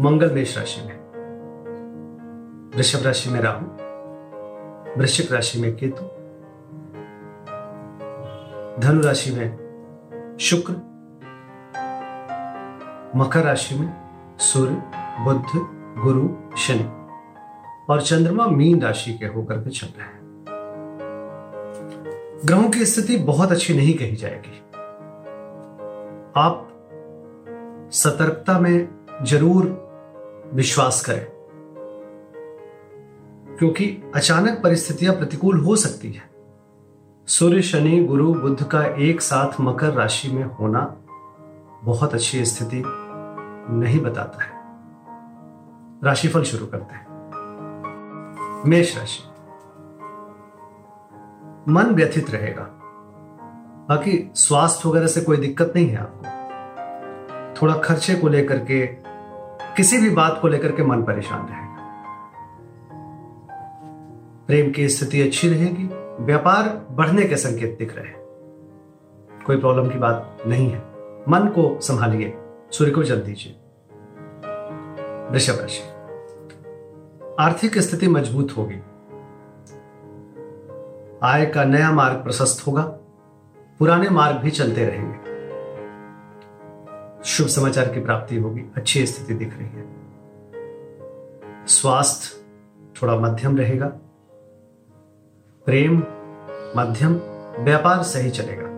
मंगल 0.00 0.30
मेष 0.30 0.58
राशि 0.58 0.80
में। 0.86 0.94
वृषभ 2.76 3.04
राशि 3.06 3.30
में 3.30 3.40
राहु, 3.40 3.66
वृश्चिक 5.00 5.32
राशि 5.32 5.60
में 5.60 5.76
केतु, 5.76 6.04
धनु 8.80 9.02
राशि 9.02 9.30
में 9.30 10.36
शुक्र, 10.40 10.72
मकर 13.16 13.42
राशि 13.42 13.74
में 13.74 13.92
सूर्य 14.38 14.82
बुद्ध 15.24 15.46
गुरु, 16.02 16.28
शनि 16.56 16.84
और 17.90 18.02
चंद्रमा 18.02 18.46
मीन 18.46 18.82
राशि 18.82 19.12
के 19.12 19.26
होकर 19.26 19.58
के 19.58 19.70
चल 19.70 19.86
रहे 19.86 20.06
हैं। 20.06 20.22
ग्रहों 22.46 22.70
की 22.70 22.84
स्थिति 22.84 23.16
बहुत 23.16 23.52
अच्छी 23.52 23.74
नहीं 23.74 23.94
कही 23.94 24.16
जाएगी। 24.16 24.60
आप 26.36 26.68
सतर्कता 27.92 28.58
में 28.58 28.88
ज़रूर 29.22 29.83
विश्वास 30.54 31.04
करें। 31.04 31.26
क्योंकि 33.58 34.12
अचानक 34.14 34.60
परिस्थितियाँ 34.62 35.14
प्रतिकूल 35.14 35.60
हो 35.60 35.76
सकती 35.76 36.12
है। 36.12 36.34
सूर्य, 37.26 37.62
शनि, 37.62 38.04
गुरु, 38.04 38.34
बुद्ध 38.34 38.64
का 38.64 38.84
एक 38.84 39.20
साथ 39.20 39.60
मकर 39.60 39.92
राशि 39.92 40.28
में 40.28 40.44
होना 40.44 40.96
बहुत 41.84 42.14
अच्छी 42.14 42.44
स्थिति 42.44 42.82
नहीं 43.70 44.00
बताता 44.00 44.44
है। 44.44 44.50
राशिफल 46.04 46.42
शुरू 46.42 46.66
करते 46.66 46.94
हैं। 46.94 47.04
मेष 48.66 48.98
राशि। 48.98 49.22
मन 51.68 51.84
व्यथित 51.84 52.30
रहेगा। 52.30 52.70
बाकी 53.88 54.30
स्वास्थ्य 54.34 54.88
वगैरह 54.88 55.06
से 55.06 55.20
कोई 55.20 55.36
दिक्कत 55.36 55.72
नहीं 55.76 55.88
है 55.88 55.96
आपको। 55.96 56.34
थोड़ा 57.62 57.74
खर्चे 57.74 58.14
को 58.14 58.28
लेकर 58.28 58.58
के 58.58 59.03
किसी 59.76 59.98
भी 59.98 60.10
बात 60.10 60.38
को 60.42 60.48
लेकर 60.48 60.72
के 60.72 60.84
मन 60.84 61.02
परेशान 61.02 61.46
रहेगा। 61.46 61.74
प्रेम 64.46 64.70
की 64.70 64.88
स्थिति 64.88 65.22
अच्छी 65.22 65.48
रहेगी, 65.48 65.88
व्यापार 66.24 66.86
बढ़ने 66.90 67.22
के 67.22 67.36
संकेत 67.36 67.76
दिख 67.78 67.96
रहे 67.96 68.06
हैं। 68.06 68.16
कोई 69.46 69.56
प्रॉब्लम 69.56 69.88
की 69.88 69.98
बात 69.98 70.38
नहीं 70.46 70.70
है। 70.70 70.78
मन 71.28 71.52
को 71.54 71.80
संभालिए, 71.80 72.38
सूर्य 72.70 72.90
को 72.90 73.02
जल 73.02 73.20
दीजिए। 73.20 73.52
वृषभ 75.30 75.60
राशि। 75.60 75.94
आर्थिक 77.40 77.78
स्थिति 77.78 78.08
मज़बूत 78.08 78.48
होगी। 78.56 78.82
आय 81.22 81.46
का 81.46 81.64
नया 81.64 81.92
मार्ग 81.92 82.14
प्रशस्त 82.14 82.66
होगा। 82.66 82.82
पुराने 83.78 84.08
मार्ग 84.08 84.36
भी 84.36 84.50
चलते 84.50 84.86
रहेंगे। 84.86 85.33
शुभ 87.24 87.46
समाचार 87.46 87.88
की 87.88 88.00
प्राप्ति 88.00 88.36
होगी। 88.36 88.60
अच्छी 88.76 89.06
स्थिति 89.06 89.34
दिख 89.34 89.58
रही 89.58 89.68
है। 89.68 89.84
स्वास्थ्य 91.66 92.44
थोड़ा 93.02 93.16
मध्यम 93.16 93.56
रहेगा। 93.56 93.86
प्रेम 95.66 95.98
मध्यम, 96.76 97.20
व्यापार 97.64 98.02
सही 98.02 98.30
चलेगा। 98.30 98.68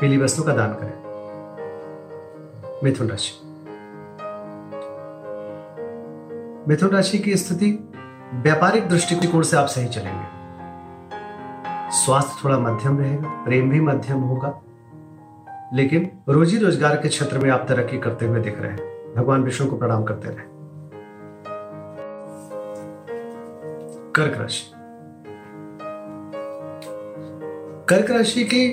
पीली 0.00 0.18
वस्तु 0.18 0.42
का 0.42 0.54
दान 0.54 0.74
करें। 0.74 1.04
मिथुन 2.84 3.08
राशि। 3.08 3.40
मिथुन 6.68 6.88
राशि 6.88 7.18
की 7.18 7.36
स्थिति 7.36 7.92
व्यापारिक 8.34 8.88
दृष्टिकोण 8.88 9.42
से 9.42 9.56
आप 9.56 9.66
सही 9.66 9.88
चलेंगे। 9.88 10.26
स्वास्थ्य 11.90 12.40
थोड़ा 12.44 12.58
मध्यम 12.58 12.98
रहेगा, 12.98 13.44
प्रेम 13.44 13.70
भी 13.70 13.80
मध्यम 13.80 14.20
होगा। 14.20 14.63
लेकिन 15.72 16.22
रोजी 16.28 16.58
रोज़गार 16.58 16.96
के 16.96 17.08
क्षेत्र 17.08 17.38
में 17.38 17.50
आप 17.50 17.66
तरक्की 17.68 17.98
करते 17.98 18.26
हुए 18.26 18.40
दिख 18.40 18.60
रहे 18.60 18.72
हैं। 18.72 19.14
भगवान 19.16 19.42
विष्णु 19.42 19.70
को 19.70 19.76
प्रणाम 19.76 20.04
करते 20.04 20.28
रहे। 20.28 20.54
कर्क 24.12 24.40
राशि। 24.40 24.72
कर्क 27.88 28.10
राशि 28.10 28.44
की 28.44 28.66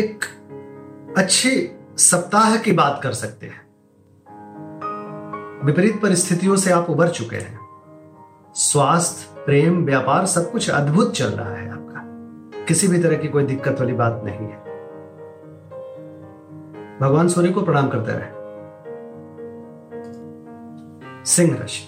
एक 0.00 0.24
अच्छे 1.18 1.76
सप्ताह 1.96 2.56
की 2.56 2.72
बात 2.72 3.00
कर 3.02 3.12
सकते 3.12 3.46
हैं। 3.46 3.70
विपरीत 5.64 6.02
परिस्थितियों 6.02 6.56
से 6.56 6.72
आप 6.72 6.90
उबर 6.90 7.08
चुके 7.08 7.36
हैं। 7.36 7.60
स्वास्थ्य, 8.54 9.42
प्रेम, 9.44 9.84
व्यापार 9.84 10.26
सब 10.26 10.52
कुछ 10.52 10.70
अद्भुत 10.70 11.14
चल 11.14 11.26
रहा 11.26 11.54
है 11.54 11.72
आपका। 11.72 12.64
किसी 12.64 12.88
भी 12.88 12.98
तरह 12.98 13.16
की 13.16 13.28
कोई 13.28 13.44
दिक्कत 13.44 13.80
वाली 13.80 13.92
बात 13.92 14.22
नहीं 14.24 14.38
है। 14.38 14.69
भगवान 17.00 17.28
सूर्य 17.28 17.48
को 17.48 17.62
प्रणाम 17.62 17.88
करते 17.88 18.12
रहे। 18.12 18.40
सिंह 21.24 21.56
राशि। 21.60 21.86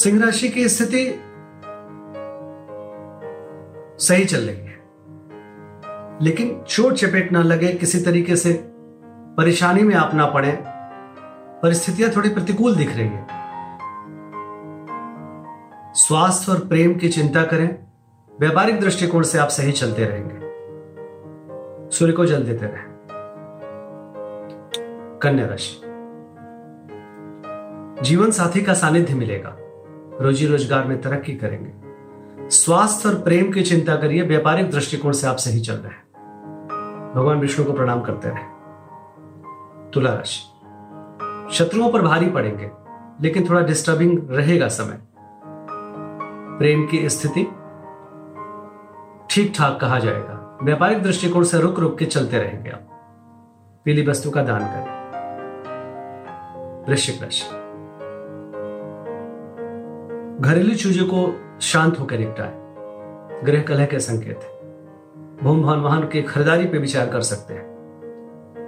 सिंह 0.00 0.24
राशि 0.24 0.48
की 0.48 0.68
स्थिति 0.68 1.20
सही 4.04 4.24
चल 4.24 4.38
रही 4.38 4.56
है। 4.56 4.82
लेकिन 6.22 6.62
चोट 6.68 6.94
चपेट 6.94 7.32
ना 7.32 7.42
लगे, 7.42 7.72
किसी 7.72 8.00
तरीके 8.00 8.36
से 8.36 8.52
परेशानी 9.36 9.82
में 9.82 9.94
आप 9.94 10.14
ना 10.14 10.26
पड़े, 10.26 10.64
परिस्थितियाँ 11.62 12.10
थोड़ी 12.16 12.28
प्रतिकूल 12.28 12.76
दिख 12.76 12.96
रही 12.96 13.08
है। 13.08 13.26
स्वास्थ्य 15.94 16.52
और 16.52 16.58
प्रेम 16.58 16.94
की 16.94 17.08
चिंता 17.08 17.44
करें, 17.44 17.78
व्यापारिक 18.40 18.80
दृष्टिकोण 18.80 19.22
से 19.22 19.38
आप 19.38 19.48
सही 19.48 19.72
चलते 19.72 20.04
रहेंगे। 20.04 20.41
सूर्य 21.92 22.12
को 22.12 22.26
जल 22.26 22.42
देते 22.42 22.66
रहे। 22.66 22.90
कन्या 25.18 25.46
राशि। 25.46 25.80
जीवन 28.02 28.30
साथी 28.30 28.62
का 28.62 28.74
सानिध्य 28.74 29.14
मिलेगा। 29.14 29.56
रोजी 30.20 30.46
रोज़गार 30.46 30.84
में 30.84 31.00
तरक्की 31.00 31.34
करेंगे। 31.34 31.72
स्वास्थ्य 32.50 33.08
और 33.08 33.14
प्रेम 33.14 33.52
की 33.52 33.62
चिंता 33.62 33.96
करिए, 33.96 34.22
व्यापारिक 34.22 34.70
दृष्टिकोण 34.70 35.12
से 35.12 35.26
आप 35.26 35.36
सही 35.36 35.60
चल 35.60 35.74
रहे 35.74 35.92
हैं। 35.92 36.02
भगवान 37.14 37.38
विष्णु 37.38 37.66
को 37.66 37.72
प्रणाम 37.72 38.00
करते 38.00 38.28
रहे। 38.28 39.90
तुला 39.90 40.14
राशि। 40.14 41.54
शत्रुओं 41.54 41.92
पर 41.92 42.02
भारी 42.02 42.30
पड़ेंगे, 42.30 42.70
लेकिन 43.20 43.48
थोड़ा 43.50 43.60
डिस्टर्बिंग 43.60 44.18
रहेगा 44.30 44.68
समय। 44.68 44.98
प्रेम 46.58 46.86
की 46.86 47.08
स्थिति 47.08 47.42
ठीक 49.30 49.52
ठाक 49.56 49.80
कहा 49.80 49.98
जाएगा। 49.98 50.38
व्यापारिक 50.62 51.02
दृष्टिकोण 51.02 51.44
से 51.44 51.58
रुक 51.58 51.78
रुक 51.78 51.98
के 51.98 52.04
चलते 52.04 52.38
रहेंगे 52.38 52.70
आप। 52.70 52.88
पीली 53.84 54.06
वस्तु 54.06 54.30
का 54.30 54.42
दान 54.42 54.60
करें। 54.60 55.02
वृश्चिक 56.88 57.22
राशि। 57.22 57.50
घरेलू 60.48 60.74
चीज़ों 60.74 61.06
को 61.06 61.40
शांत 61.60 61.98
होकर 62.00 62.18
निपटाए। 62.18 62.52
गृह 63.44 63.62
कलह 63.62 63.86
के 63.86 63.98
संकेत 63.98 64.40
है। 64.42 64.50
भूम 65.42 65.62
भवन 65.62 65.80
वाहन 65.80 66.08
की 66.08 66.22
खरीदारी 66.22 66.64
पर 66.64 66.78
विचार 66.78 67.06
कर 67.06 67.20
सकते 67.20 67.54
हैं। 67.54 67.72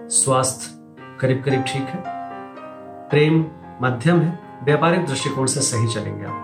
स्वास्थ्य 0.09 0.79
करीब 1.21 1.43
करीब 1.45 1.63
ठीक 1.63 1.83
है। 1.83 2.03
प्रेम 3.09 3.47
मध्यम 3.83 4.21
है। 4.21 4.39
व्यापारिक 4.65 5.07
दृष्टिकोण 5.07 5.47
से 5.47 5.61
सही 5.61 5.95
चलेंगे 5.95 6.25
आप। 6.25 6.41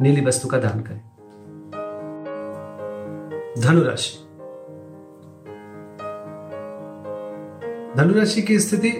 नीली 0.00 0.26
वस्तु 0.26 0.48
का 0.48 0.58
दान 0.58 0.80
करें। 0.80 1.13
धनुराशि। 3.58 4.18
धनुराशि 7.96 8.42
की 8.42 8.58
स्थिति 8.58 8.90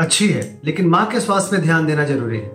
अच्छी 0.00 0.28
है, 0.28 0.60
लेकिन 0.64 0.88
माँ 0.88 1.06
के 1.06 1.20
स्वास्थ्य 1.20 1.56
पे 1.56 1.62
ध्यान 1.62 1.86
देना 1.86 2.04
ज़रूरी 2.04 2.40
है। 2.40 2.48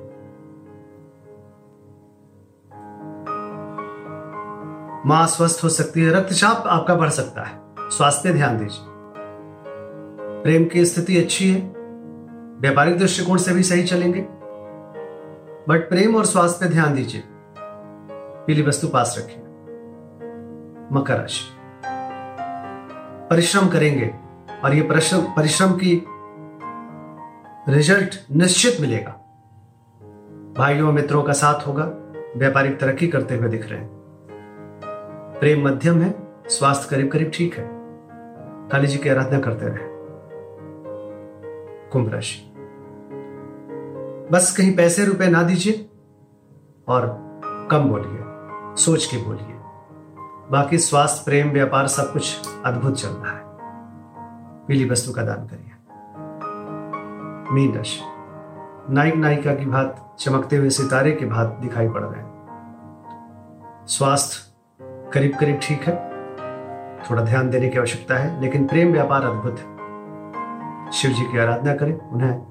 माँ 5.05 5.27
स्वस्थ 5.27 5.63
हो 5.63 5.69
सकती 5.69 6.01
है, 6.01 6.13
रक्तचाप 6.13 6.63
आपका 6.67 6.95
बढ़ 6.95 7.09
सकता 7.09 7.43
है। 7.43 7.61
स्वास्थ्य 7.89 8.29
पे 8.29 8.35
ध्यान 8.35 8.57
दीजिए। 8.57 8.85
प्रेम 10.43 10.65
की 10.65 10.85
स्थिति 10.85 11.17
अच्छी 11.17 11.51
है, 11.51 11.61
व्यापारिक 12.61 12.97
दृष्टिकोण 12.97 13.37
से 13.37 13.53
भी 13.53 13.63
सही 13.63 13.83
चलेंगे। 13.83 14.40
बट 15.69 15.89
प्रेम 15.89 16.15
और 16.15 16.25
स्वास्थ्य 16.25 16.65
पे 16.65 16.71
ध्यान 16.71 16.95
दीजिए। 16.95 17.23
पीली 18.47 18.61
वस्तु 18.61 18.87
पास 18.87 19.15
रखिए। 19.19 19.43
मकर 20.91 21.17
राशि। 21.17 21.57
परिश्रम 23.29 23.69
करेंगे 23.69 24.13
और 24.65 24.73
ये 24.73 24.81
परिश्रम 24.81 25.21
परिश्रम 25.21 25.71
की 25.71 26.05
रिज़ल्ट 27.73 28.27
निश्चित 28.31 28.81
मिलेगा। 28.81 29.11
भाइयों 30.57 30.91
मित्रों 30.91 31.23
का 31.23 31.33
साथ 31.33 31.67
होगा, 31.67 31.91
व्यापारिक 32.37 32.79
तरक्की 32.79 33.07
करते 33.07 33.35
हुए 33.35 33.49
दिख 33.49 33.69
रहे 33.69 33.79
हैं। 33.79 33.89
प्रेम 35.39 35.65
मध्यम 35.67 36.01
है, 36.01 36.13
स्वास्थ्य 36.47 36.95
करीब 36.95 37.11
करीब 37.11 37.31
ठीक 37.33 37.57
है। 37.57 37.69
काली 38.69 38.87
जी 38.87 38.97
की 38.97 39.09
आराधना 39.09 39.39
करते 39.39 39.65
रहे। 39.65 39.91
कुंभ 41.89 42.13
राशि। 42.13 42.50
बस 44.31 44.57
कहीं 44.57 44.75
पैसे 44.75 45.05
रुपए 45.05 45.27
ना 45.27 45.43
दीजिए 45.43 45.89
और 46.87 47.31
कम 47.71 47.79
बोलिए, 47.79 48.19
सोच 48.83 49.05
के 49.05 49.17
बोलिए। 49.17 49.57
बाकी 50.51 50.77
स्वास्थ्य, 50.77 51.21
प्रेम, 51.25 51.49
व्यापार, 51.49 51.87
सब 51.87 52.13
कुछ 52.13 52.49
अद्भुत 52.65 52.95
चल 52.95 53.09
रहा 53.09 53.33
है। 53.33 53.43
पीली 54.65 54.89
वस्तु 54.89 55.11
का 55.11 55.21
दान 55.21 55.47
करिए। 55.47 55.71
मीन 57.53 57.75
राशि। 57.75 57.99
नायक 58.93 59.15
नायिका 59.15 59.55
की 59.55 59.65
भात 59.65 60.15
चमकते 60.19 60.55
हुए 60.55 60.69
सितारे 60.69 61.11
के 61.11 61.25
भात 61.25 61.57
दिखाई 61.61 61.89
पड़ 61.89 62.01
रहे 62.01 62.21
हैं। 62.21 62.31
स्वास्थ्य 63.87 64.53
करीब 65.13 65.37
करीब 65.39 65.59
ठीक 65.63 65.81
है। 65.81 65.95
थोड़ा 66.97 67.21
ध्यान 67.21 67.49
देने 67.49 67.69
की 67.69 67.77
आवश्यकता 67.77 68.15
है, 68.15 68.41
लेकिन 68.41 68.67
प्रेम, 68.67 68.91
व्यापार 68.91 69.21
अद्भुत 69.23 69.59
है। 69.59 69.71
शिव 70.91 71.11
जी 71.11 71.31
की 71.31 71.37
आराधना 71.37 71.75
करें, 71.75 72.09
उन्हें 72.09 72.50